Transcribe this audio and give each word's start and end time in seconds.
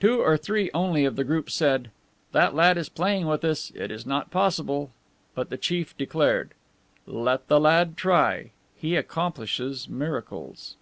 Two 0.00 0.20
or 0.20 0.36
three 0.36 0.72
only 0.74 1.04
of 1.04 1.14
the 1.14 1.22
group 1.22 1.48
said, 1.48 1.92
"That 2.32 2.52
lad 2.52 2.76
is 2.76 2.88
playing 2.88 3.28
with 3.28 3.44
us; 3.44 3.70
it 3.76 3.92
is 3.92 4.04
not 4.04 4.32
possible." 4.32 4.90
But 5.36 5.50
the 5.50 5.56
chief 5.56 5.96
declared: 5.96 6.50
"Let 7.06 7.46
the 7.46 7.60
lad 7.60 7.96
try. 7.96 8.50
He 8.74 8.96
accomplishes 8.96 9.88
miracles." 9.88 10.74